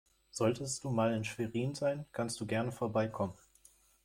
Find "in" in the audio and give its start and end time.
1.15-1.23